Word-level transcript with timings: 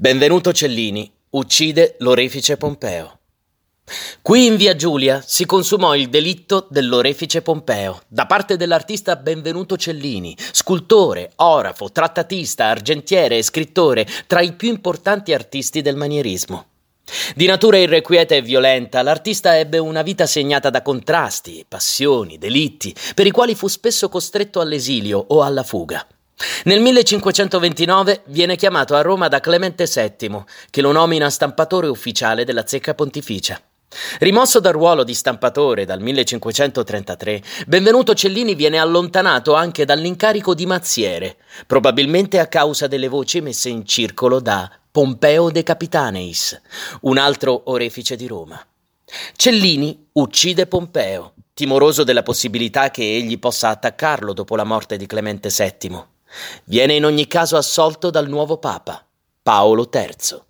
Benvenuto 0.00 0.52
Cellini 0.52 1.10
uccide 1.30 1.96
l'orefice 1.98 2.56
Pompeo. 2.56 3.18
Qui 4.22 4.46
in 4.46 4.54
via 4.54 4.76
Giulia 4.76 5.20
si 5.26 5.44
consumò 5.44 5.96
il 5.96 6.08
delitto 6.08 6.68
dell'orefice 6.70 7.42
Pompeo 7.42 8.02
da 8.06 8.24
parte 8.24 8.56
dell'artista 8.56 9.16
Benvenuto 9.16 9.76
Cellini, 9.76 10.36
scultore, 10.52 11.32
orafo, 11.34 11.90
trattatista, 11.90 12.66
argentiere 12.66 13.38
e 13.38 13.42
scrittore, 13.42 14.06
tra 14.28 14.40
i 14.40 14.52
più 14.52 14.68
importanti 14.68 15.34
artisti 15.34 15.82
del 15.82 15.96
manierismo. 15.96 16.66
Di 17.34 17.46
natura 17.46 17.78
irrequieta 17.78 18.36
e 18.36 18.42
violenta, 18.42 19.02
l'artista 19.02 19.58
ebbe 19.58 19.78
una 19.78 20.02
vita 20.02 20.26
segnata 20.26 20.70
da 20.70 20.82
contrasti, 20.82 21.64
passioni, 21.66 22.38
delitti, 22.38 22.94
per 23.16 23.26
i 23.26 23.32
quali 23.32 23.56
fu 23.56 23.66
spesso 23.66 24.08
costretto 24.08 24.60
all'esilio 24.60 25.24
o 25.26 25.42
alla 25.42 25.64
fuga. 25.64 26.06
Nel 26.64 26.80
1529 26.80 28.22
viene 28.26 28.54
chiamato 28.54 28.94
a 28.94 29.02
Roma 29.02 29.26
da 29.26 29.40
Clemente 29.40 29.86
VII, 29.92 30.44
che 30.70 30.80
lo 30.80 30.92
nomina 30.92 31.30
stampatore 31.30 31.88
ufficiale 31.88 32.44
della 32.44 32.66
zecca 32.66 32.94
pontificia. 32.94 33.60
Rimosso 34.18 34.60
dal 34.60 34.74
ruolo 34.74 35.02
di 35.02 35.14
stampatore 35.14 35.84
dal 35.84 36.00
1533, 36.00 37.42
Benvenuto 37.66 38.14
Cellini 38.14 38.54
viene 38.54 38.78
allontanato 38.78 39.54
anche 39.54 39.84
dall'incarico 39.84 40.54
di 40.54 40.66
mazziere, 40.66 41.38
probabilmente 41.66 42.38
a 42.38 42.46
causa 42.46 42.86
delle 42.86 43.08
voci 43.08 43.40
messe 43.40 43.70
in 43.70 43.84
circolo 43.84 44.40
da 44.40 44.70
Pompeo 44.92 45.50
de 45.50 45.62
Capitaneis, 45.62 46.60
un 47.02 47.18
altro 47.18 47.62
orefice 47.64 48.14
di 48.14 48.26
Roma. 48.26 48.64
Cellini 49.34 50.08
uccide 50.12 50.66
Pompeo, 50.66 51.32
timoroso 51.54 52.04
della 52.04 52.22
possibilità 52.22 52.90
che 52.90 53.02
egli 53.02 53.38
possa 53.38 53.70
attaccarlo 53.70 54.34
dopo 54.34 54.54
la 54.54 54.64
morte 54.64 54.96
di 54.96 55.06
Clemente 55.06 55.48
VII. 55.48 56.16
Viene 56.64 56.94
in 56.94 57.04
ogni 57.04 57.26
caso 57.26 57.56
assolto 57.56 58.10
dal 58.10 58.28
nuovo 58.28 58.58
Papa, 58.58 59.04
Paolo 59.42 59.88
III. 59.92 60.46